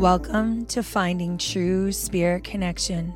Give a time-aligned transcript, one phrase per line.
[0.00, 3.12] Welcome to Finding True Spirit Connection.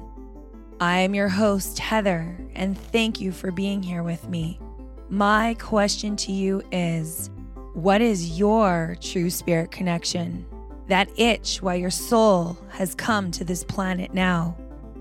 [0.79, 4.61] I am your host, Heather, and thank you for being here with me.
[5.09, 7.31] My question to you is
[7.73, 10.45] What is your true spirit connection?
[10.89, 14.55] That itch why your soul has come to this planet now.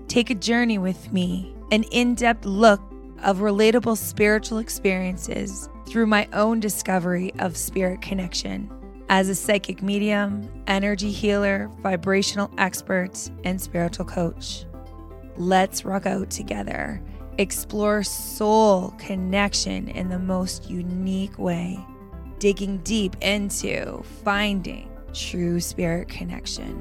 [0.08, 2.80] Take a journey with me, an in depth look
[3.22, 8.70] of relatable spiritual experiences through my own discovery of spirit connection
[9.08, 14.64] as a psychic medium, energy healer, vibrational expert, and spiritual coach.
[15.36, 17.02] Let's rock out together,
[17.38, 21.78] explore soul connection in the most unique way,
[22.38, 26.80] digging deep into finding true spirit connection.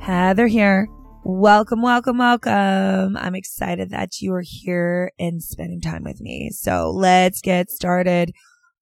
[0.00, 0.88] Heather here.
[1.26, 3.16] Welcome, welcome, welcome.
[3.16, 6.50] I'm excited that you are here and spending time with me.
[6.50, 8.34] So let's get started.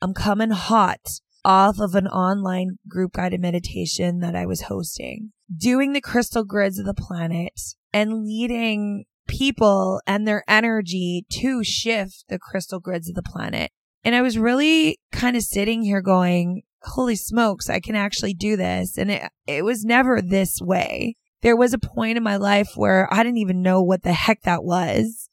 [0.03, 5.93] I'm coming hot off of an online group guided meditation that I was hosting, doing
[5.93, 7.53] the crystal grids of the planet
[7.93, 13.71] and leading people and their energy to shift the crystal grids of the planet.
[14.03, 18.57] And I was really kind of sitting here going, holy smokes, I can actually do
[18.57, 18.99] this.
[18.99, 21.15] And it, it was never this way.
[21.43, 24.43] There was a point in my life where I didn't even know what the heck
[24.43, 25.29] that was.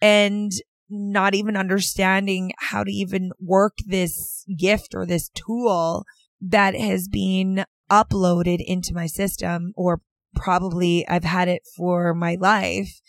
[0.00, 0.50] And
[0.90, 6.04] not even understanding how to even work this gift or this tool
[6.40, 10.00] that has been uploaded into my system or
[10.34, 13.00] probably I've had it for my life.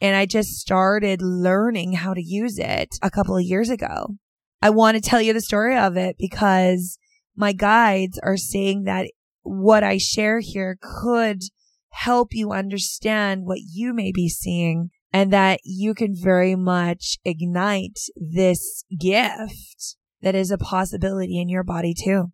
[0.00, 4.16] And I just started learning how to use it a couple of years ago.
[4.60, 6.98] I want to tell you the story of it because
[7.36, 9.10] my guides are saying that
[9.42, 11.42] what I share here could
[11.90, 17.98] help you understand what you may be seeing and that you can very much ignite
[18.16, 22.32] this gift that is a possibility in your body too.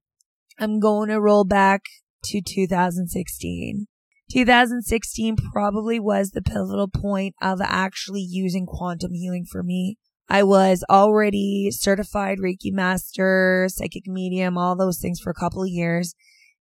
[0.58, 1.82] I'm going to roll back
[2.24, 3.86] to 2016.
[4.30, 9.96] 2016 probably was the pivotal point of actually using quantum healing for me.
[10.28, 15.70] I was already certified Reiki master, psychic medium, all those things for a couple of
[15.70, 16.14] years.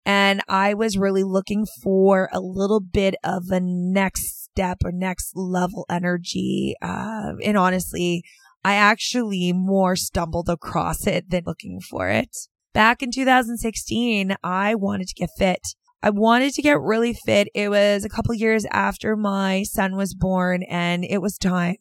[0.05, 5.33] And I was really looking for a little bit of a next step or next
[5.35, 6.75] level energy.
[6.81, 8.23] Uh, and honestly,
[8.65, 12.37] I actually more stumbled across it than looking for it.
[12.73, 15.61] Back in 2016, I wanted to get fit.
[16.03, 17.49] I wanted to get really fit.
[17.55, 21.77] It was a couple years after my son was born and it was time.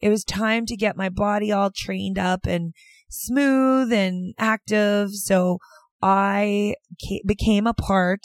[0.00, 2.72] It was time to get my body all trained up and
[3.10, 5.10] smooth and active.
[5.12, 5.58] So
[6.02, 6.74] I
[7.26, 8.20] became a part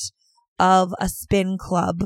[0.59, 2.03] of a spin club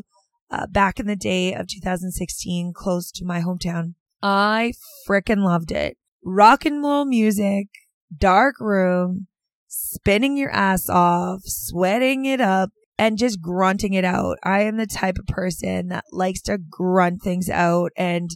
[0.50, 3.94] uh, back in the day of 2016, close to my hometown.
[4.22, 4.74] I
[5.08, 5.97] fricking loved it.
[6.24, 7.68] Rock and roll music,
[8.16, 9.28] dark room,
[9.68, 14.38] spinning your ass off, sweating it up, and just grunting it out.
[14.44, 18.29] I am the type of person that likes to grunt things out and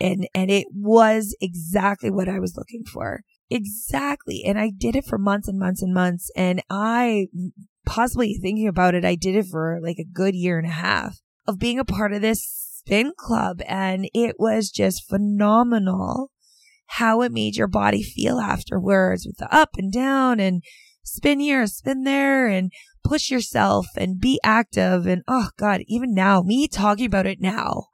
[0.00, 3.22] and and it was exactly what I was looking for.
[3.50, 4.44] Exactly.
[4.46, 7.26] And I did it for months and months and months and I
[7.84, 11.18] possibly thinking about it, I did it for like a good year and a half
[11.48, 13.60] of being a part of this spin club.
[13.66, 16.30] And it was just phenomenal
[16.92, 20.62] how it made your body feel afterwards with the up and down and
[21.02, 22.70] spin here, spin there and
[23.02, 25.06] push yourself and be active.
[25.06, 27.86] And oh God, even now, me talking about it now,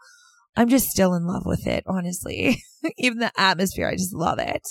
[0.56, 2.62] I'm just still in love with it, honestly.
[2.98, 4.62] even the atmosphere, I just love it.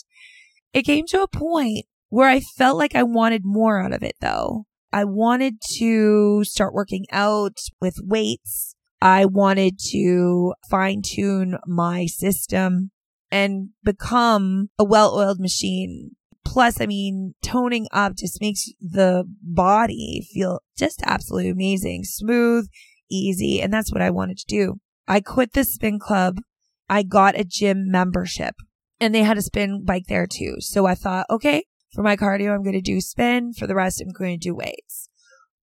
[0.74, 4.16] It came to a point where I felt like I wanted more out of it
[4.22, 4.66] though.
[4.92, 8.73] I wanted to start working out with weights.
[9.04, 12.92] I wanted to fine tune my system
[13.30, 16.12] and become a well oiled machine.
[16.46, 22.70] Plus, I mean, toning up just makes the body feel just absolutely amazing, smooth,
[23.12, 23.62] easy.
[23.62, 24.76] And that's what I wanted to do.
[25.06, 26.38] I quit the spin club.
[26.88, 28.56] I got a gym membership
[29.02, 30.56] and they had a spin bike there too.
[30.60, 33.52] So I thought, okay, for my cardio, I'm going to do spin.
[33.52, 35.10] For the rest, I'm going to do weights.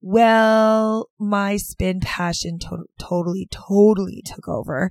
[0.01, 4.91] Well, my spin passion to- totally, totally took over.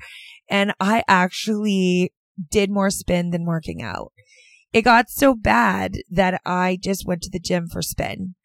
[0.49, 2.13] And I actually
[2.51, 4.11] did more spin than working out.
[4.73, 8.35] It got so bad that I just went to the gym for spin.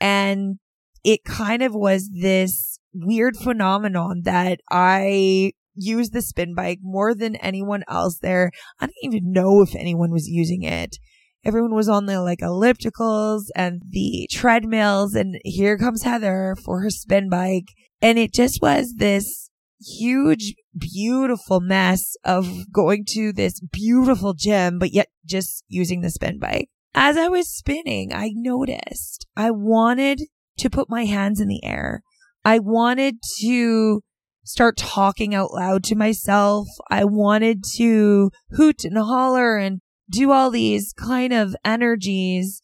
[0.00, 0.58] And
[1.04, 7.36] it kind of was this weird phenomenon that I used the spin bike more than
[7.36, 8.50] anyone else there.
[8.80, 10.96] I didn't even know if anyone was using it
[11.46, 16.90] everyone was on the like ellipticals and the treadmills and here comes Heather for her
[16.90, 17.68] spin bike.
[18.02, 19.48] And it just was this
[19.80, 26.40] huge, beautiful mess of going to this beautiful gym, but yet just using the spin
[26.40, 26.68] bike.
[26.94, 30.22] As I was spinning, I noticed I wanted
[30.58, 32.02] to put my hands in the air.
[32.44, 34.02] I wanted to
[34.44, 36.66] start talking out loud to myself.
[36.90, 39.80] I wanted to hoot and holler and
[40.10, 42.62] do all these kind of energies,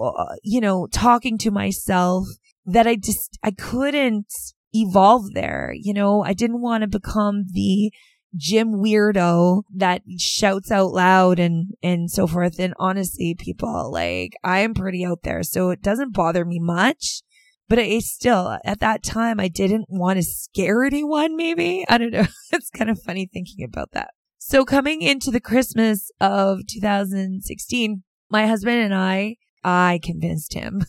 [0.00, 2.26] uh, you know, talking to myself
[2.66, 4.32] that I just, I couldn't
[4.72, 5.72] evolve there.
[5.76, 7.92] You know, I didn't want to become the
[8.36, 12.58] gym weirdo that shouts out loud and, and so forth.
[12.58, 15.42] And honestly, people, like, I am pretty out there.
[15.42, 17.22] So it doesn't bother me much.
[17.66, 21.84] But I still, at that time, I didn't want to scare anyone, maybe.
[21.88, 22.26] I don't know.
[22.52, 24.10] it's kind of funny thinking about that.
[24.46, 30.84] So coming into the Christmas of 2016, my husband and I, I convinced him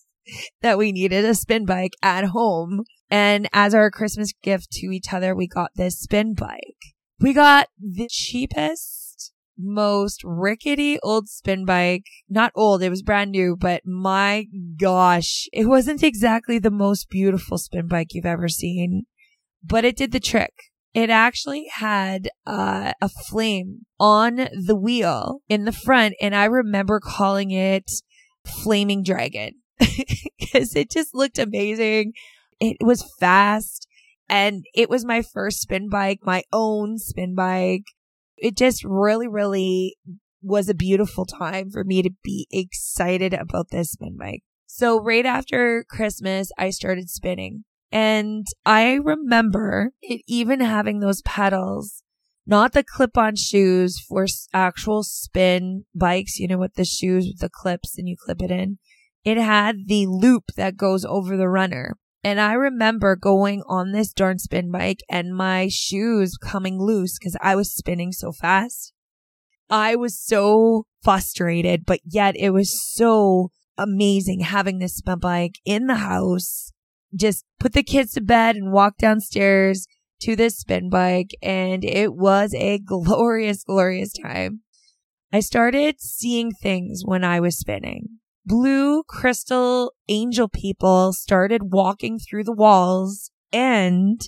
[0.62, 2.84] that we needed a spin bike at home.
[3.10, 6.94] And as our Christmas gift to each other, we got this spin bike.
[7.18, 12.04] We got the cheapest, most rickety old spin bike.
[12.28, 14.46] Not old, it was brand new, but my
[14.80, 19.06] gosh, it wasn't exactly the most beautiful spin bike you've ever seen,
[19.60, 20.54] but it did the trick.
[20.94, 27.00] It actually had uh, a flame on the wheel in the front, and I remember
[27.00, 27.90] calling it
[28.46, 32.12] Flaming Dragon because it just looked amazing.
[32.60, 33.88] It was fast
[34.28, 37.84] and it was my first spin bike, my own spin bike.
[38.36, 39.96] It just really, really
[40.42, 44.42] was a beautiful time for me to be excited about this spin bike.
[44.66, 52.02] So right after Christmas, I started spinning and I remember it even having those pedals,
[52.46, 57.40] not the clip on shoes for actual spin bikes, you know, with the shoes with
[57.40, 58.78] the clips and you clip it in
[59.24, 61.96] it had the loop that goes over the runner.
[62.24, 67.36] And I remember going on this darn spin bike and my shoes coming loose because
[67.40, 68.92] I was spinning so fast.
[69.68, 75.86] I was so frustrated, but yet it was so amazing having this spin bike in
[75.86, 76.71] the house.
[77.14, 79.86] Just put the kids to bed and walk downstairs
[80.22, 81.30] to this spin bike.
[81.42, 84.60] And it was a glorious, glorious time.
[85.32, 92.44] I started seeing things when I was spinning blue crystal angel people started walking through
[92.44, 94.20] the walls and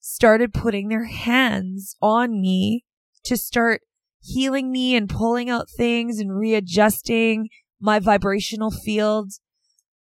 [0.00, 2.84] started putting their hands on me
[3.24, 3.80] to start
[4.20, 7.48] healing me and pulling out things and readjusting
[7.80, 9.40] my vibrational fields.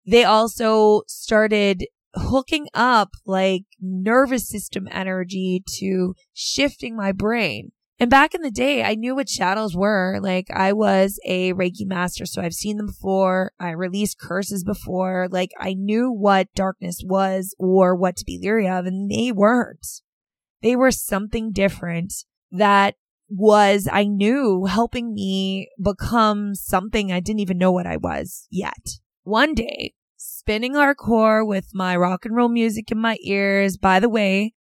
[0.07, 7.73] They also started hooking up like nervous system energy to shifting my brain.
[8.01, 10.19] And back in the day, I knew what shadows were.
[10.23, 13.53] Like I was a Reiki master, so I've seen them before.
[13.61, 15.29] I released curses before.
[15.31, 19.87] Like I knew what darkness was or what to be leery of, and they weren't.
[20.63, 22.15] They were something different
[22.51, 22.95] that
[23.29, 28.99] was, I knew, helping me become something I didn't even know what I was yet.
[29.25, 29.93] One day,
[30.41, 33.77] spinning hardcore with my rock and roll music in my ears.
[33.77, 34.55] By the way,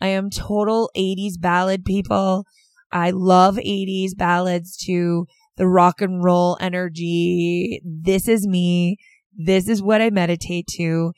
[0.00, 2.46] I am total 80s ballad people.
[2.92, 5.26] I love 80s ballads to
[5.56, 7.82] the rock and roll energy.
[7.84, 8.96] This is me.
[9.36, 11.12] This is what I meditate to.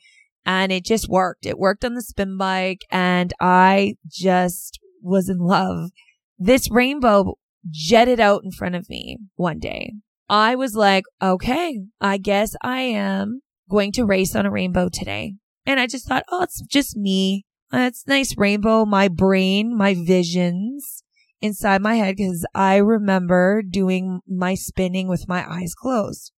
[0.47, 1.45] And it just worked.
[1.45, 5.91] It worked on the spin bike and I just was in love.
[6.39, 7.35] This rainbow
[7.69, 9.93] jetted out in front of me one day.
[10.27, 15.35] I was like, okay, I guess I am going to race on a rainbow today.
[15.65, 17.45] And I just thought, oh, it's just me.
[17.71, 18.85] Uh, That's nice rainbow.
[18.85, 21.03] My brain, my visions
[21.41, 26.31] inside my head because I remember doing my spinning with my eyes closed.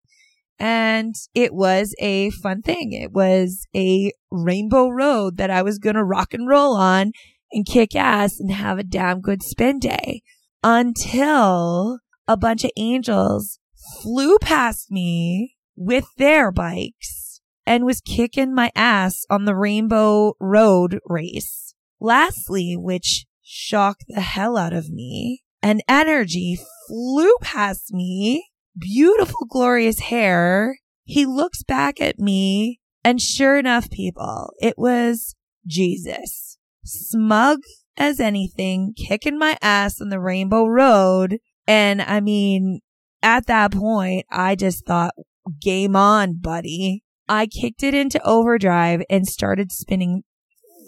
[0.59, 2.93] And it was a fun thing.
[2.93, 7.13] It was a rainbow road that I was going to rock and roll on
[7.53, 10.23] and kick ass and have a damn good spin day
[10.65, 13.61] until a bunch of angels
[14.03, 21.01] flew past me with their bikes and was kicking my ass on the rainbow road
[21.07, 21.75] race.
[22.01, 25.43] Lastly, which shocked the hell out of me.
[25.63, 28.51] An energy flew past me.
[28.79, 30.79] Beautiful, glorious hair.
[31.05, 35.35] He looks back at me and sure enough, people, it was
[35.67, 36.59] Jesus.
[36.85, 37.61] Smug
[37.97, 41.39] as anything, kicking my ass on the rainbow road.
[41.67, 42.81] And I mean,
[43.23, 45.15] at that point, I just thought,
[45.49, 47.03] game on, buddy.
[47.29, 50.23] I kicked it into overdrive and started spinning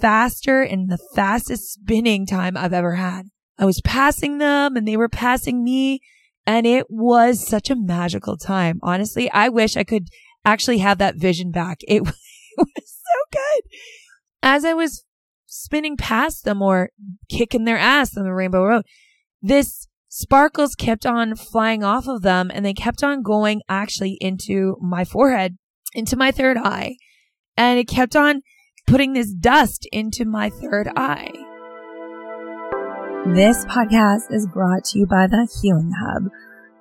[0.01, 3.27] faster and the fastest spinning time I've ever had.
[3.59, 6.01] I was passing them and they were passing me
[6.47, 8.81] and it was such a magical time.
[8.83, 10.09] Honestly, I wish I could
[10.45, 11.81] actually have that vision back.
[11.89, 13.63] It, was so good.
[14.43, 15.05] As I was
[15.47, 16.91] spinning past them or
[17.31, 18.85] kicking their ass on the Rainbow Road,
[19.41, 24.77] this sparkles kept on flying off of them and they kept on going actually into
[24.81, 25.57] my forehead,
[25.95, 26.97] into my third eye.
[27.57, 28.43] And it kept on
[28.87, 31.31] putting this dust into my third eye.
[33.27, 36.25] This podcast is brought to you by the Healing Hub,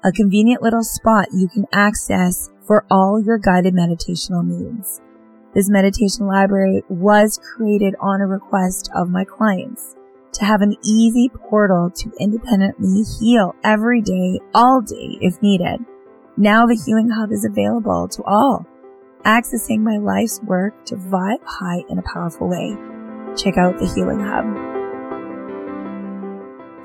[0.03, 5.01] a convenient little spot you can access for all your guided meditational needs.
[5.53, 9.95] This meditation library was created on a request of my clients
[10.33, 15.79] to have an easy portal to independently heal every day, all day if needed.
[16.37, 18.65] Now the Healing Hub is available to all,
[19.25, 22.75] accessing my life's work to vibe high in a powerful way.
[23.35, 24.45] Check out the Healing Hub.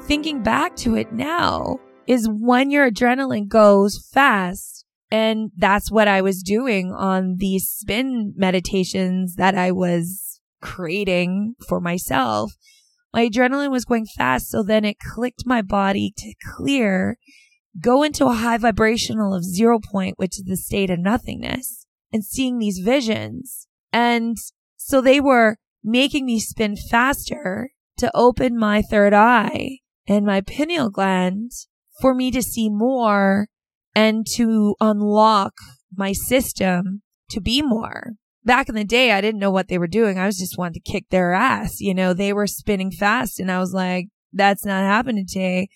[0.07, 4.85] Thinking back to it now is when your adrenaline goes fast.
[5.11, 11.81] And that's what I was doing on these spin meditations that I was creating for
[11.81, 12.55] myself
[13.15, 14.51] my adrenaline was going fast.
[14.51, 17.17] So then it clicked my body to clear,
[17.81, 22.25] go into a high vibrational of zero point, which is the state of nothingness and
[22.25, 23.69] seeing these visions.
[23.93, 24.37] And
[24.77, 29.79] so they were making me spin faster to open my third eye
[30.09, 31.53] and my pineal gland
[32.01, 33.47] for me to see more
[33.95, 35.55] and to unlock
[35.95, 39.87] my system to be more back in the day, I didn't know what they were
[39.87, 40.19] doing.
[40.19, 41.81] I was just wanting to kick their ass.
[41.81, 45.69] You know, they were spinning fast and I was like, that's not happening today.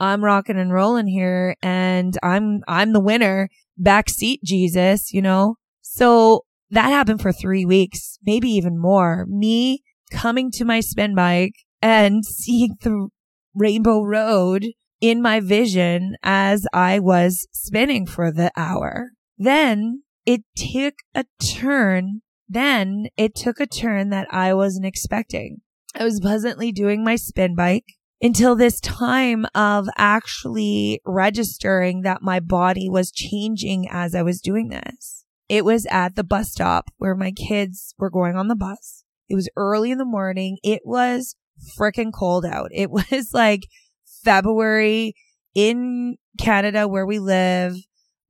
[0.00, 3.48] I'm rocking and rolling here and I'm, I'm the winner.
[3.80, 5.56] Backseat Jesus, you know?
[5.82, 9.26] So that happened for three weeks, maybe even more.
[9.28, 13.08] Me coming to my spin bike and seeing the
[13.54, 14.66] rainbow road
[15.00, 19.10] in my vision as I was spinning for the hour.
[19.36, 22.20] Then it took a turn.
[22.46, 25.62] Then it took a turn that I wasn't expecting.
[25.94, 27.86] I was pleasantly doing my spin bike
[28.20, 34.68] until this time of actually registering that my body was changing as I was doing
[34.68, 35.24] this.
[35.48, 39.04] It was at the bus stop where my kids were going on the bus.
[39.30, 40.58] It was early in the morning.
[40.62, 41.36] It was
[41.78, 42.68] freaking cold out.
[42.74, 43.62] It was like
[44.22, 45.14] February
[45.54, 47.76] in Canada where we live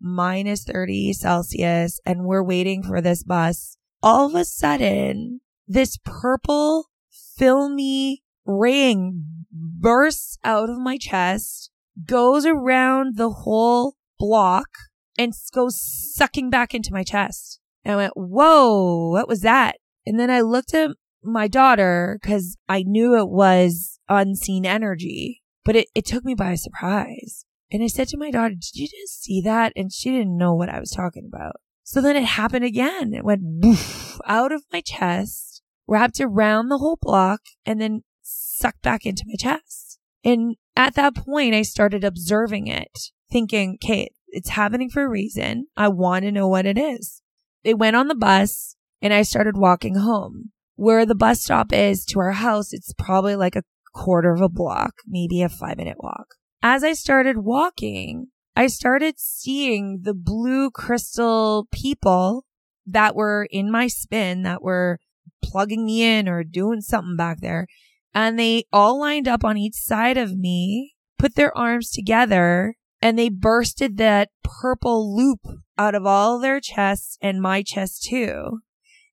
[0.00, 3.76] minus 30 Celsius and we're waiting for this bus.
[4.02, 11.70] All of a sudden, this purple filmy ring bursts out of my chest,
[12.04, 14.68] goes around the whole block
[15.16, 15.80] and goes
[16.14, 17.60] sucking back into my chest.
[17.84, 19.76] And I went, whoa, what was that?
[20.06, 20.90] And then I looked at
[21.22, 26.54] my daughter because I knew it was unseen energy, but it, it took me by
[26.54, 27.44] surprise.
[27.70, 29.72] And I said to my daughter, did you just see that?
[29.76, 31.56] And she didn't know what I was talking about.
[31.84, 33.12] So then it happened again.
[33.12, 38.82] It went woof, out of my chest, wrapped around the whole block, and then sucked
[38.82, 39.98] back into my chest.
[40.24, 42.98] And at that point, I started observing it,
[43.30, 45.66] thinking, okay, it's happening for a reason.
[45.76, 47.22] I want to know what it is.
[47.64, 50.52] It went on the bus and I started walking home.
[50.76, 54.48] Where the bus stop is to our house, it's probably like a quarter of a
[54.48, 56.28] block, maybe a five minute walk
[56.62, 62.44] as I started walking, I started seeing the blue crystal people
[62.86, 64.98] that were in my spin that were
[65.42, 67.66] plugging me in or doing something back there.
[68.14, 73.18] And they all lined up on each side of me, put their arms together, and
[73.18, 75.40] they bursted that purple loop
[75.76, 78.60] out of all their chests and my chest too.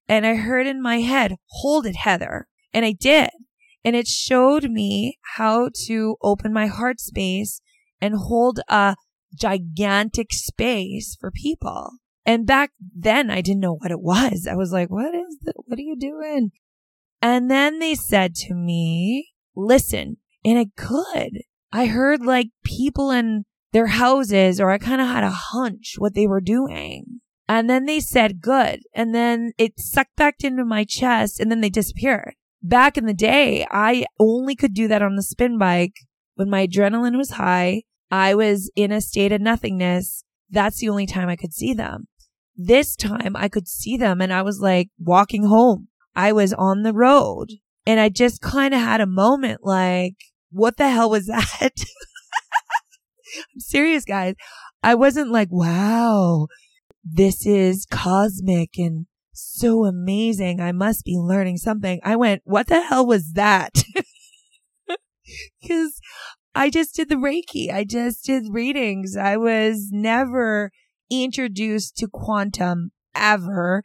[0.07, 2.47] And I heard in my head, hold it, Heather.
[2.73, 3.29] And I did.
[3.85, 7.61] And it showed me how to open my heart space
[8.01, 8.95] and hold a
[9.39, 11.91] gigantic space for people.
[12.25, 14.47] And back then I didn't know what it was.
[14.51, 15.53] I was like, what is that?
[15.65, 16.49] What are you doing?
[17.21, 21.43] And then they said to me, listen, and I could.
[21.71, 26.15] I heard like people in their houses or I kind of had a hunch what
[26.15, 27.21] they were doing.
[27.47, 28.79] And then they said good.
[28.95, 33.13] And then it sucked back into my chest and then they disappeared back in the
[33.13, 35.93] day, I only could do that on the spin bike
[36.35, 37.83] when my adrenaline was high.
[38.11, 40.23] I was in a state of nothingness.
[40.49, 42.07] That's the only time I could see them.
[42.55, 45.87] This time I could see them and I was like walking home.
[46.15, 47.49] I was on the road
[47.85, 50.15] and I just kind of had a moment like,
[50.51, 51.71] what the hell was that?
[53.53, 54.35] I'm serious, guys.
[54.81, 56.47] I wasn't like, wow,
[57.03, 60.61] this is cosmic and so amazing.
[60.61, 61.99] I must be learning something.
[62.03, 63.73] I went, what the hell was that?
[65.67, 65.99] Cause
[66.53, 67.71] I just did the Reiki.
[67.71, 69.17] I just did readings.
[69.17, 70.71] I was never
[71.09, 73.83] introduced to quantum ever.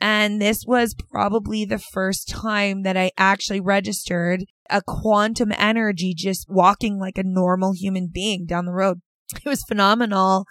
[0.00, 6.46] And this was probably the first time that I actually registered a quantum energy just
[6.48, 9.00] walking like a normal human being down the road.
[9.34, 10.44] It was phenomenal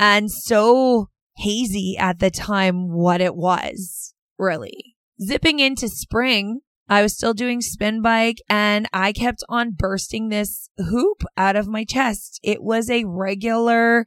[0.00, 1.08] and so
[1.40, 4.14] hazy at the time what it was.
[4.38, 4.96] really.
[5.22, 10.70] Zipping into spring, I was still doing spin bike and I kept on bursting this
[10.78, 12.40] hoop out of my chest.
[12.42, 14.06] It was a regular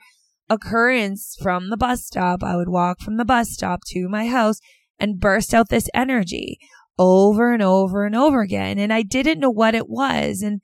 [0.50, 2.44] occurrence from the bus stop.
[2.44, 4.60] I would walk from the bus stop to my house
[5.00, 6.58] and burst out this energy
[6.98, 8.78] over and over and over again.
[8.78, 10.42] And I didn't know what it was.
[10.42, 10.62] And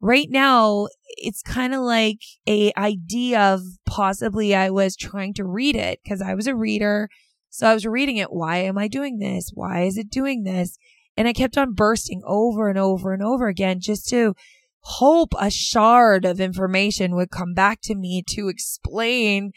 [0.00, 0.88] right now
[1.20, 6.22] it's kind of like a idea of possibly I was trying to read it because
[6.22, 7.08] I was a reader.
[7.50, 8.32] So I was reading it.
[8.32, 9.50] Why am I doing this?
[9.52, 10.78] Why is it doing this?
[11.16, 14.34] And I kept on bursting over and over and over again just to
[14.80, 19.52] hope a shard of information would come back to me to explain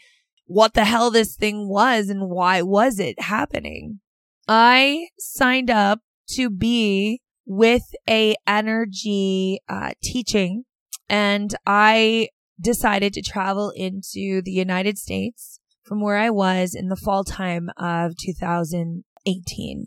[0.46, 4.00] what the hell this thing was and why was it happening.
[4.48, 10.64] I signed up to be with a energy uh, teaching
[11.08, 12.28] and I
[12.60, 17.68] decided to travel into the United States from where I was in the fall time
[17.76, 19.86] of 2018.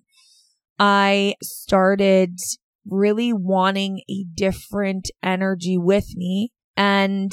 [0.78, 2.38] I started
[2.88, 7.32] really wanting a different energy with me and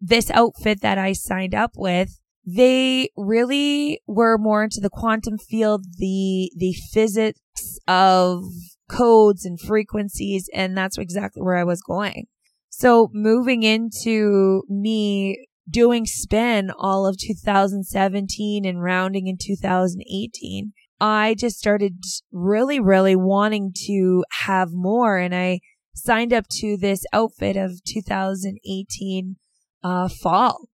[0.00, 5.84] this outfit that I signed up with they really were more into the quantum field,
[5.98, 7.40] the, the physics
[7.88, 8.44] of
[8.88, 10.48] codes and frequencies.
[10.54, 12.26] And that's exactly where I was going.
[12.68, 21.58] So moving into me doing spin all of 2017 and rounding in 2018, I just
[21.58, 21.98] started
[22.32, 25.18] really, really wanting to have more.
[25.18, 25.60] And I
[25.94, 29.36] signed up to this outfit of 2018
[29.82, 30.68] uh, fall,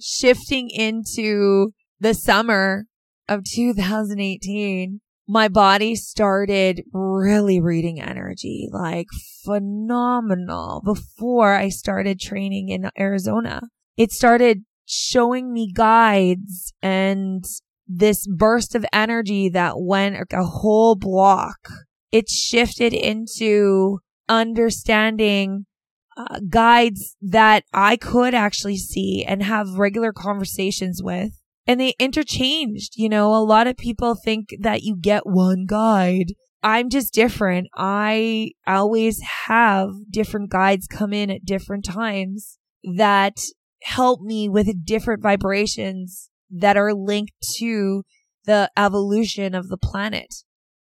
[0.00, 2.84] shifting into the summer
[3.28, 9.08] of 2018 my body started really reading energy, like
[9.44, 13.60] phenomenal before I started training in Arizona.
[13.98, 17.44] It started showing me guides and
[17.86, 21.58] this burst of energy that went a whole block.
[22.10, 23.98] It shifted into
[24.30, 25.66] understanding
[26.16, 31.37] uh, guides that I could actually see and have regular conversations with
[31.68, 32.94] and they interchanged.
[32.96, 36.32] You know, a lot of people think that you get one guide.
[36.62, 37.68] I'm just different.
[37.76, 42.58] I always have different guides come in at different times
[42.96, 43.36] that
[43.82, 48.02] help me with different vibrations that are linked to
[48.46, 50.34] the evolution of the planet.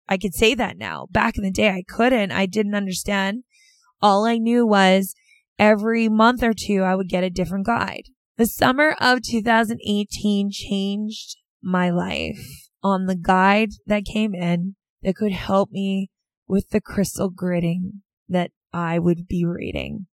[0.09, 1.07] I could say that now.
[1.11, 2.33] Back in the day, I couldn't.
[2.33, 3.45] I didn't understand.
[4.03, 5.14] All I knew was
[5.59, 8.05] every month or two, I would get a different guide.
[8.40, 15.33] The summer of 2018 changed my life on the guide that came in that could
[15.33, 16.09] help me
[16.48, 18.00] with the crystal gridding
[18.31, 20.07] that I would be reading.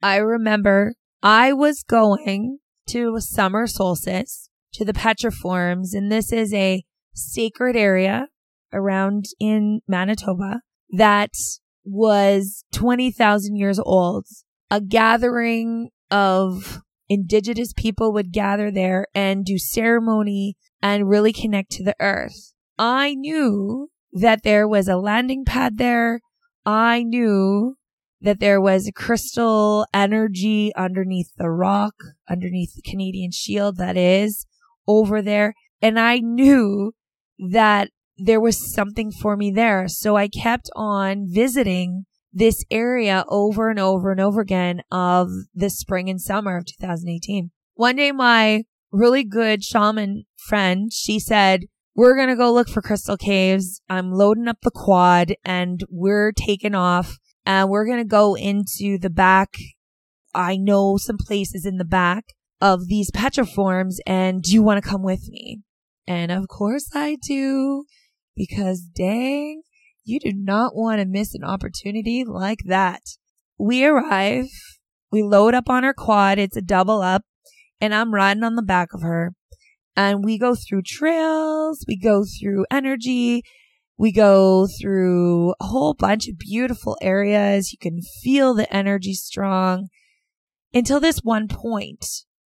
[0.00, 2.58] I remember I was going
[2.90, 8.28] to summer solstice to the petroforms, and this is a sacred area
[8.72, 10.60] around in Manitoba
[10.90, 11.32] that
[11.84, 14.26] was 20,000 years old,
[14.70, 21.84] a gathering of indigenous people would gather there and do ceremony and really connect to
[21.84, 22.52] the earth.
[22.78, 26.20] I knew that there was a landing pad there.
[26.64, 27.76] I knew
[28.20, 31.94] that there was crystal energy underneath the rock,
[32.28, 34.46] underneath the Canadian shield that is
[34.88, 35.54] over there.
[35.82, 36.92] And I knew
[37.50, 39.88] that there was something for me there.
[39.88, 45.70] So I kept on visiting this area over and over and over again of the
[45.70, 47.50] spring and summer of 2018.
[47.74, 52.82] One day, my really good shaman friend, she said, we're going to go look for
[52.82, 53.80] crystal caves.
[53.88, 58.98] I'm loading up the quad and we're taking off and we're going to go into
[58.98, 59.54] the back.
[60.34, 64.88] I know some places in the back of these petroforms and do you want to
[64.88, 65.62] come with me?
[66.06, 67.84] And of course I do
[68.34, 69.62] because dang,
[70.04, 73.02] you do not want to miss an opportunity like that.
[73.58, 74.46] We arrive,
[75.10, 76.38] we load up on our quad.
[76.38, 77.22] It's a double up
[77.80, 79.32] and I'm riding on the back of her
[79.96, 81.84] and we go through trails.
[81.86, 83.42] We go through energy.
[83.96, 87.72] We go through a whole bunch of beautiful areas.
[87.72, 89.88] You can feel the energy strong
[90.72, 92.04] until this one point.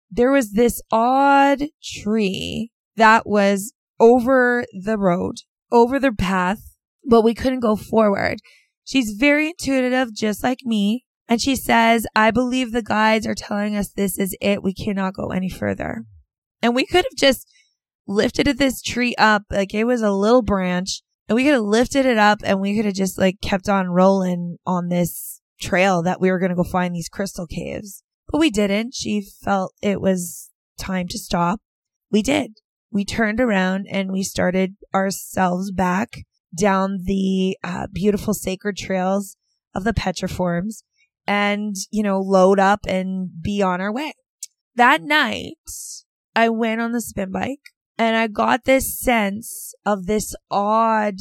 [0.10, 5.36] There was this odd tree that was over the road,
[5.72, 6.65] over the path
[7.06, 8.40] but we couldn't go forward.
[8.84, 11.06] She's very intuitive, just like me.
[11.28, 14.62] And she says, I believe the guides are telling us this is it.
[14.62, 16.04] We cannot go any further.
[16.62, 17.48] And we could have just
[18.08, 19.44] lifted this tree up.
[19.50, 22.76] Like it was a little branch and we could have lifted it up and we
[22.76, 26.56] could have just like kept on rolling on this trail that we were going to
[26.56, 28.04] go find these crystal caves.
[28.30, 28.94] But we didn't.
[28.94, 31.60] She felt it was time to stop.
[32.12, 32.58] We did.
[32.92, 36.20] We turned around and we started ourselves back
[36.58, 39.38] down the uh, beautiful sacred trails
[39.74, 40.84] of the petroforms
[41.28, 44.14] and, you know, load up and be on our way.
[44.76, 45.56] That night,
[46.36, 51.16] I went on the spin bike and I got this sense of this odd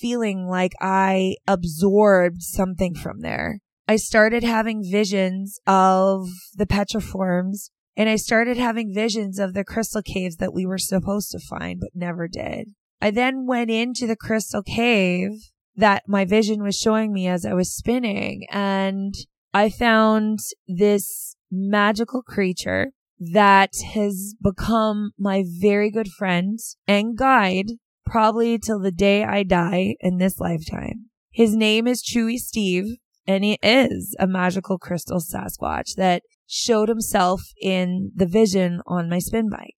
[0.00, 3.60] feeling like I absorbed something from there.
[3.86, 10.02] I started having visions of the petroforms and I started having visions of the crystal
[10.02, 12.70] caves that we were supposed to find, but never did.
[13.04, 15.32] I then went into the crystal cave
[15.76, 19.14] that my vision was showing me as I was spinning and
[19.52, 27.72] I found this magical creature that has become my very good friend and guide
[28.06, 31.10] probably till the day I die in this lifetime.
[31.30, 37.42] His name is Chewie Steve and he is a magical crystal Sasquatch that showed himself
[37.60, 39.76] in the vision on my spin bike.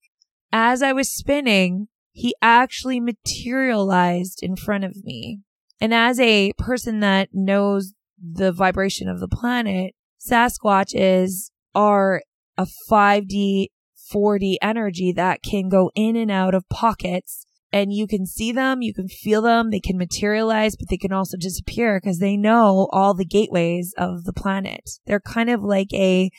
[0.53, 5.41] As I was spinning, he actually materialized in front of me.
[5.83, 12.23] And as a person that knows the vibration of the planet, Sasquatches are
[12.57, 13.67] a 5D,
[14.11, 18.81] 4D energy that can go in and out of pockets and you can see them,
[18.81, 22.89] you can feel them, they can materialize, but they can also disappear because they know
[22.93, 24.89] all the gateways of the planet.
[25.05, 26.31] They're kind of like a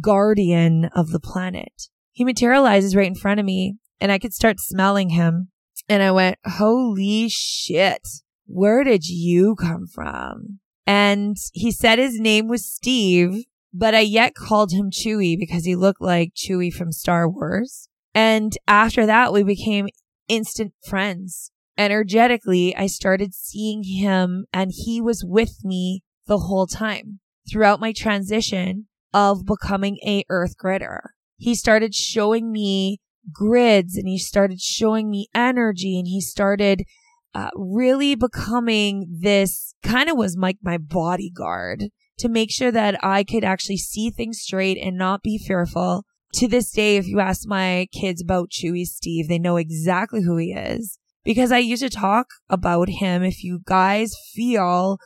[0.00, 1.90] guardian of the planet.
[2.10, 5.48] He materializes right in front of me and I could start smelling him.
[5.88, 8.02] And I went, holy shit.
[8.46, 10.58] Where did you come from?
[10.88, 15.76] And he said his name was Steve, but I yet called him Chewie because he
[15.76, 17.88] looked like Chewie from Star Wars.
[18.12, 19.88] And after that, we became
[20.26, 21.52] instant friends.
[21.78, 27.92] Energetically, I started seeing him and he was with me the whole time throughout my
[27.92, 31.12] transition of becoming a earth gridder.
[31.36, 32.98] He started showing me
[33.32, 36.84] grids and he started showing me energy and he started
[37.34, 41.84] uh, really becoming this kind of was like my bodyguard
[42.18, 46.04] to make sure that I could actually see things straight and not be fearful.
[46.34, 50.36] To this day, if you ask my kids about Chewie Steve, they know exactly who
[50.38, 53.22] he is because I used to talk about him.
[53.22, 54.98] If you guys feel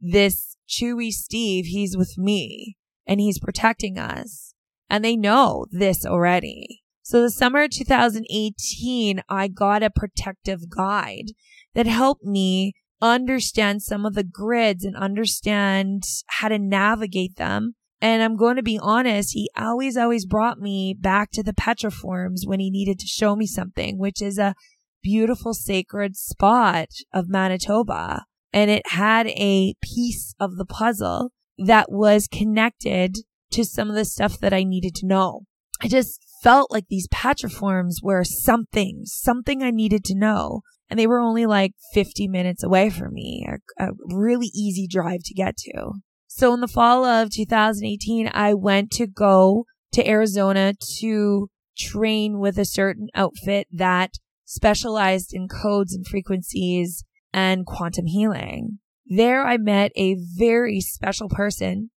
[0.00, 2.76] this Chewie Steve, he's with me
[3.06, 4.54] and he's protecting us.
[4.90, 6.82] And they know this already.
[7.08, 11.32] So the summer of 2018, I got a protective guide
[11.72, 17.76] that helped me understand some of the grids and understand how to navigate them.
[18.02, 22.40] And I'm going to be honest, he always, always brought me back to the petroforms
[22.44, 24.54] when he needed to show me something, which is a
[25.02, 28.26] beautiful sacred spot of Manitoba.
[28.52, 33.16] And it had a piece of the puzzle that was connected
[33.52, 35.46] to some of the stuff that I needed to know.
[35.80, 40.62] I just felt like these petroforms were something, something I needed to know.
[40.90, 43.46] And they were only like 50 minutes away from me,
[43.78, 45.92] a, a really easy drive to get to.
[46.28, 52.58] So in the fall of 2018, I went to go to Arizona to train with
[52.58, 54.12] a certain outfit that
[54.44, 58.78] specialized in codes and frequencies and quantum healing.
[59.06, 61.90] There I met a very special person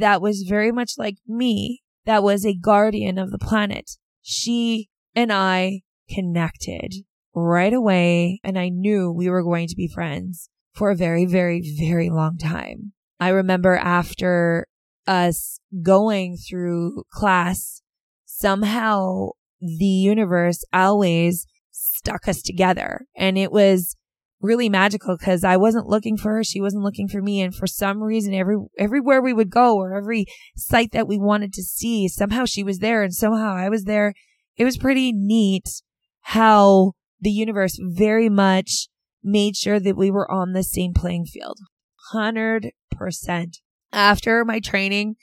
[0.00, 3.92] that was very much like me that was a guardian of the planet.
[4.22, 6.94] She and I connected
[7.34, 11.62] right away and I knew we were going to be friends for a very, very,
[11.78, 12.92] very long time.
[13.20, 14.66] I remember after
[15.06, 17.82] us going through class,
[18.24, 23.96] somehow the universe always stuck us together and it was
[24.44, 26.44] really magical because I wasn't looking for her.
[26.44, 27.40] She wasn't looking for me.
[27.40, 31.52] And for some reason, every, everywhere we would go or every site that we wanted
[31.54, 34.12] to see, somehow she was there and somehow I was there.
[34.56, 35.82] It was pretty neat
[36.20, 38.88] how the universe very much
[39.22, 41.58] made sure that we were on the same playing field.
[42.14, 42.70] 100%.
[43.92, 45.16] After my training,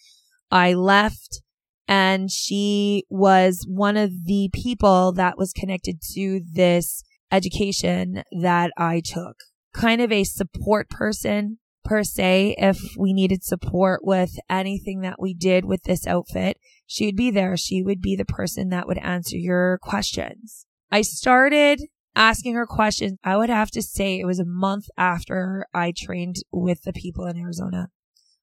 [0.49, 1.41] I left
[1.87, 9.01] and she was one of the people that was connected to this education that I
[9.03, 9.37] took.
[9.73, 12.55] Kind of a support person per se.
[12.57, 17.31] If we needed support with anything that we did with this outfit, she would be
[17.31, 17.55] there.
[17.55, 20.65] She would be the person that would answer your questions.
[20.91, 21.81] I started
[22.15, 23.17] asking her questions.
[23.23, 27.25] I would have to say it was a month after I trained with the people
[27.25, 27.87] in Arizona.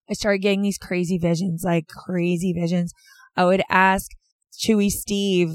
[0.08, 2.94] I started getting these crazy visions, like crazy visions.
[3.36, 4.10] I would ask
[4.58, 5.54] Chewie Steve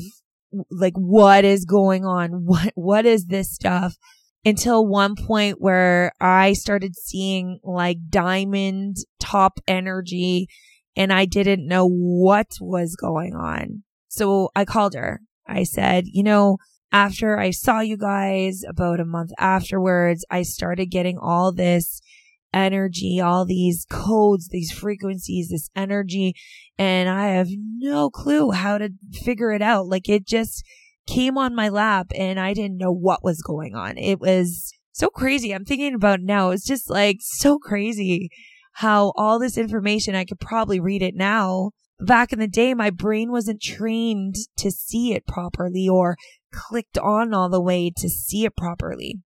[0.69, 2.45] like what is going on?
[2.45, 3.95] What, what is this stuff?
[4.45, 10.47] Until one point where I started seeing like diamond top energy
[10.95, 13.83] and I didn't know what was going on.
[14.09, 15.21] So I called her.
[15.47, 16.57] I said, you know,
[16.91, 22.01] after I saw you guys about a month afterwards, I started getting all this
[22.53, 26.35] energy, all these codes, these frequencies, this energy,
[26.77, 28.89] and I have no clue how to
[29.23, 29.87] figure it out.
[29.87, 30.63] Like it just
[31.07, 33.97] came on my lap and I didn't know what was going on.
[33.97, 35.53] It was so crazy.
[35.53, 36.51] I'm thinking about it now.
[36.51, 38.29] It's just like so crazy
[38.77, 41.71] how all this information, I could probably read it now.
[41.99, 46.17] Back in the day, my brain wasn't trained to see it properly or
[46.51, 49.19] clicked on all the way to see it properly.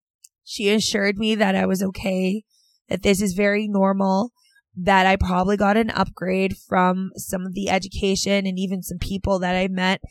[0.44, 2.44] She assured me that I was okay,
[2.90, 4.32] that this is very normal,
[4.76, 9.40] that I probably got an upgrade from some of the education and even some people
[9.40, 10.02] that I met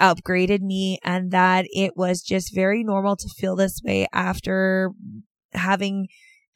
[0.00, 4.90] upgraded me and that it was just very normal to feel this way after
[5.52, 6.06] having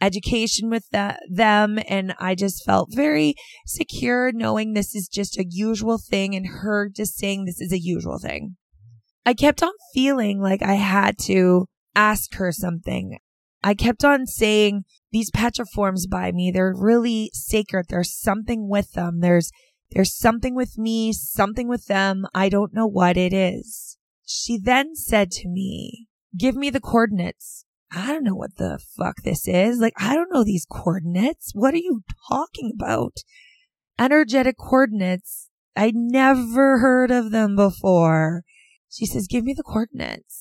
[0.00, 1.78] education with the, them.
[1.88, 3.34] And I just felt very
[3.66, 7.80] secure knowing this is just a usual thing and her just saying this is a
[7.80, 8.56] usual thing.
[9.26, 13.18] I kept on feeling like I had to ask her something.
[13.62, 17.86] I kept on saying these petroforms by me, they're really sacred.
[17.88, 19.20] There's something with them.
[19.20, 19.50] There's,
[19.90, 22.26] there's something with me, something with them.
[22.34, 23.96] I don't know what it is.
[24.24, 27.64] She then said to me, give me the coordinates.
[27.92, 29.80] I don't know what the fuck this is.
[29.80, 31.50] Like, I don't know these coordinates.
[31.54, 33.16] What are you talking about?
[33.98, 35.48] Energetic coordinates.
[35.76, 38.44] I never heard of them before.
[38.88, 40.39] She says, give me the coordinates.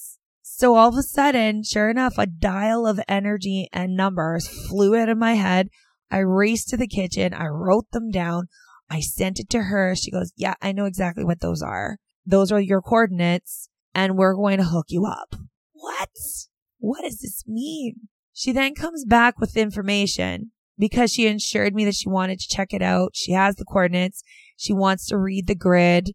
[0.59, 5.07] So all of a sudden, sure enough, a dial of energy and numbers flew out
[5.07, 5.69] of my head.
[6.11, 7.33] I raced to the kitchen.
[7.33, 8.49] I wrote them down.
[8.89, 9.95] I sent it to her.
[9.95, 11.97] She goes, yeah, I know exactly what those are.
[12.25, 15.33] Those are your coordinates and we're going to hook you up.
[15.71, 16.09] What?
[16.77, 18.09] What does this mean?
[18.33, 22.73] She then comes back with information because she assured me that she wanted to check
[22.73, 23.11] it out.
[23.15, 24.23] She has the coordinates.
[24.57, 26.09] She wants to read the grid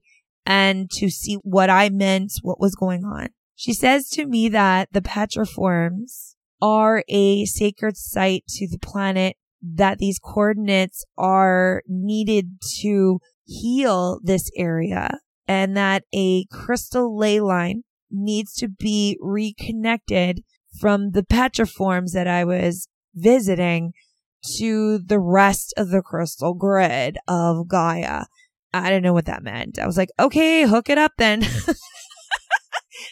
[0.44, 3.28] and to see what I meant, what was going on.
[3.54, 9.98] She says to me that the petroforms are a sacred site to the planet, that
[9.98, 18.54] these coordinates are needed to heal this area, and that a crystal ley line needs
[18.54, 20.42] to be reconnected
[20.80, 23.92] from the petroforms that I was visiting
[24.58, 28.24] to the rest of the crystal grid of Gaia.
[28.72, 29.78] I didn't know what that meant.
[29.78, 31.42] I was like, okay, hook it up then.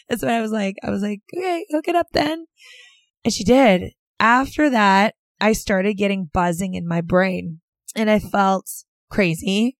[0.09, 0.75] That's what I was like.
[0.83, 2.45] I was like, okay, hook it up then.
[3.23, 3.93] And she did.
[4.19, 7.59] After that, I started getting buzzing in my brain
[7.95, 8.69] and I felt
[9.09, 9.77] crazy,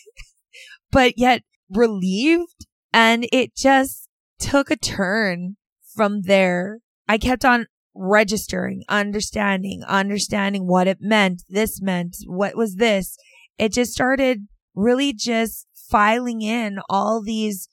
[0.90, 2.66] but yet relieved.
[2.92, 4.08] And it just
[4.38, 5.56] took a turn
[5.94, 6.80] from there.
[7.08, 11.42] I kept on registering, understanding, understanding what it meant.
[11.48, 13.16] This meant what was this.
[13.58, 17.68] It just started really just filing in all these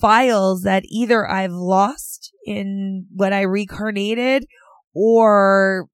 [0.00, 4.46] files that either I've lost in when I reincarnated
[4.94, 5.86] or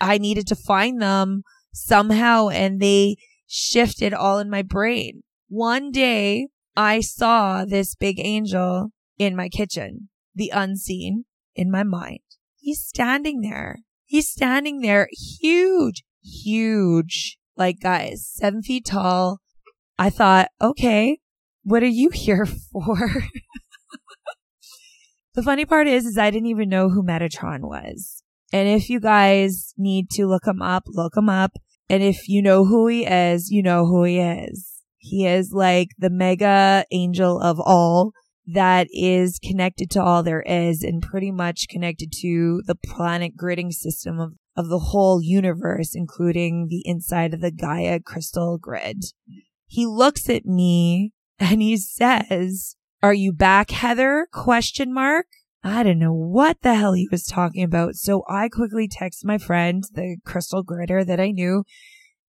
[0.00, 1.42] I needed to find them
[1.72, 3.16] somehow and they
[3.46, 5.22] shifted all in my brain.
[5.48, 12.20] One day I saw this big angel in my kitchen, the unseen in my mind.
[12.56, 13.78] He's standing there.
[14.04, 15.08] He's standing there
[15.40, 19.40] huge, huge, like guys, seven feet tall,
[19.98, 21.20] I thought, okay,
[21.66, 22.96] what are you here for?
[25.34, 28.22] the funny part is, is I didn't even know who Metatron was.
[28.52, 31.54] And if you guys need to look him up, look him up.
[31.90, 34.74] And if you know who he is, you know who he is.
[34.98, 38.12] He is like the mega angel of all
[38.46, 43.72] that is connected to all there is and pretty much connected to the planet gridding
[43.72, 49.06] system of, of the whole universe, including the inside of the Gaia crystal grid.
[49.66, 54.26] He looks at me and he says, are you back, Heather?
[54.32, 55.26] Question mark.
[55.62, 57.94] I don't know what the hell he was talking about.
[57.96, 61.64] So I quickly text my friend, the crystal gridder that I knew,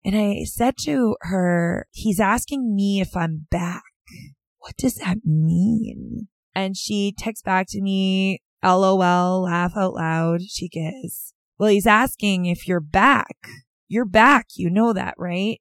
[0.06, 3.84] and I said to her, he's asking me if I'm back.
[4.60, 6.28] What does that mean?
[6.54, 10.42] And she texts back to me, LOL, laugh out loud.
[10.44, 13.36] She goes, well, he's asking if you're back.
[13.88, 14.48] You're back.
[14.56, 15.60] You know that, right?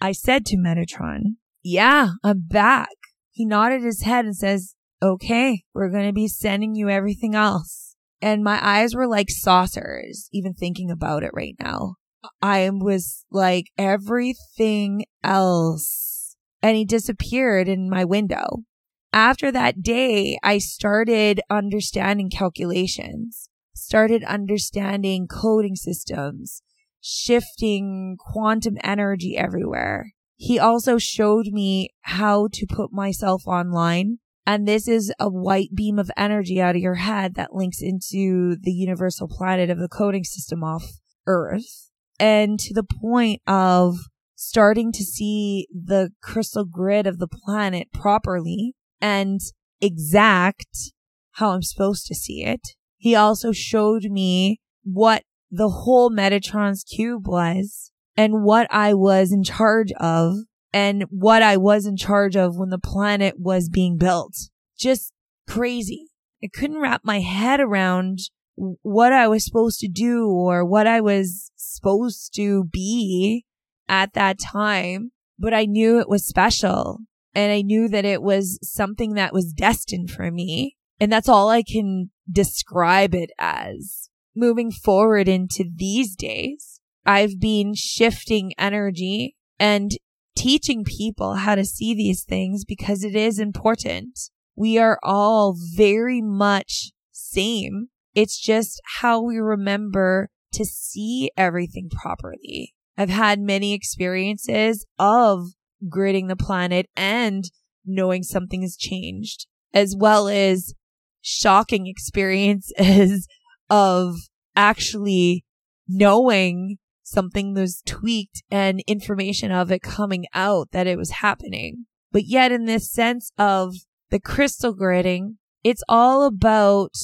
[0.00, 2.88] I said to Metatron, yeah, I'm back.
[3.30, 7.96] He nodded his head and says, okay, we're going to be sending you everything else.
[8.20, 11.96] And my eyes were like saucers, even thinking about it right now.
[12.40, 16.36] I was like everything else.
[16.62, 18.64] And he disappeared in my window.
[19.12, 26.62] After that day, I started understanding calculations, started understanding coding systems,
[27.06, 30.12] shifting quantum energy everywhere.
[30.36, 35.98] He also showed me how to put myself online And this is a white beam
[35.98, 40.24] of energy out of your head that links into the universal planet of the coding
[40.24, 40.84] system off
[41.26, 41.90] Earth.
[42.18, 43.96] And to the point of
[44.34, 49.40] starting to see the crystal grid of the planet properly and
[49.80, 50.92] exact
[51.32, 52.60] how I'm supposed to see it.
[52.96, 55.22] He also showed me what
[55.54, 60.34] the whole Metatron's cube was and what I was in charge of
[60.72, 64.34] and what I was in charge of when the planet was being built.
[64.76, 65.12] Just
[65.48, 66.08] crazy.
[66.42, 68.18] I couldn't wrap my head around
[68.56, 73.44] what I was supposed to do or what I was supposed to be
[73.88, 76.98] at that time, but I knew it was special
[77.32, 80.76] and I knew that it was something that was destined for me.
[80.98, 84.10] And that's all I can describe it as.
[84.36, 89.92] Moving forward into these days, I've been shifting energy and
[90.36, 94.18] teaching people how to see these things because it is important.
[94.56, 97.88] We are all very much same.
[98.14, 102.74] It's just how we remember to see everything properly.
[102.96, 105.48] I've had many experiences of
[105.88, 107.44] gridding the planet and
[107.84, 110.74] knowing something has changed, as well as
[111.20, 113.26] shocking experiences
[113.70, 114.14] of
[114.56, 115.44] actually
[115.88, 121.86] knowing something was tweaked and information of it coming out that it was happening.
[122.12, 123.74] But yet in this sense of
[124.10, 126.94] the crystal gridding, it's all about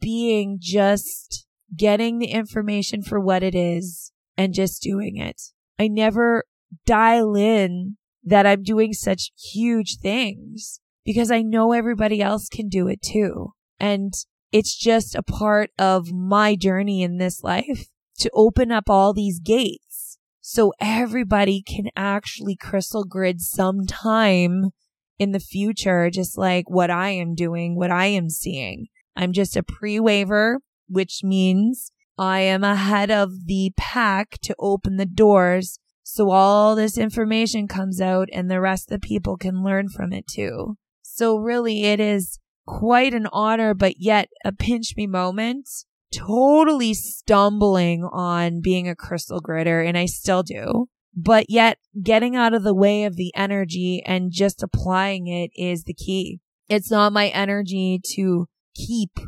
[0.00, 1.46] being just
[1.76, 5.40] getting the information for what it is and just doing it.
[5.78, 6.44] I never
[6.86, 12.86] dial in that I'm doing such huge things because I know everybody else can do
[12.88, 13.52] it too.
[13.80, 14.12] And
[14.52, 17.86] it's just a part of my journey in this life
[18.18, 24.70] to open up all these gates so everybody can actually crystal grid sometime
[25.18, 28.86] in the future, just like what I am doing, what I am seeing.
[29.16, 34.96] I'm just a pre waiver, which means I am ahead of the pack to open
[34.96, 39.62] the doors so all this information comes out and the rest of the people can
[39.62, 40.76] learn from it too.
[41.02, 45.68] So really it is quite an honor, but yet a pinch me moment.
[46.12, 50.88] Totally stumbling on being a crystal gridder and I still do.
[51.14, 55.84] But yet getting out of the way of the energy and just applying it is
[55.84, 56.40] the key.
[56.68, 59.18] It's not my energy to keep.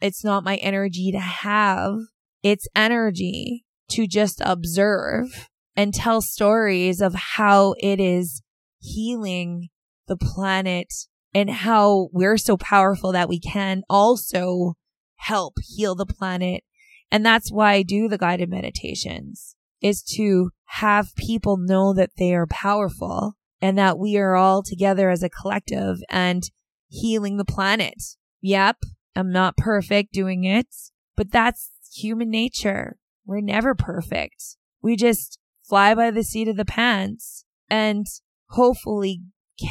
[0.00, 1.94] It's not my energy to have.
[2.42, 8.42] It's energy to just observe and tell stories of how it is
[8.80, 9.68] healing
[10.06, 10.92] the planet
[11.34, 14.74] and how we're so powerful that we can also
[15.16, 16.64] help heal the planet.
[17.10, 22.34] And that's why I do the guided meditations is to have people know that they
[22.34, 26.42] are powerful and that we are all together as a collective and
[26.88, 28.02] healing the planet.
[28.40, 28.76] Yep.
[29.14, 30.68] I'm not perfect doing it,
[31.16, 32.98] but that's human nature.
[33.26, 34.56] We're never perfect.
[34.80, 38.06] We just fly by the seat of the pants and
[38.50, 39.22] hopefully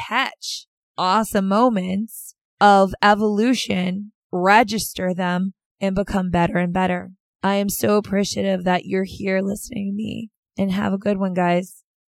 [0.07, 7.11] catch awesome moments of evolution, register them and become better and better.
[7.43, 11.33] I am so appreciative that you're here listening to me and have a good one,
[11.33, 11.83] guys.